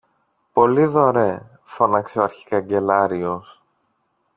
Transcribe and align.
Πολύδωρε! 0.53 1.47
φώναξε 1.63 2.19
ο 2.19 2.23
αρχικαγκελάριος. 2.23 3.61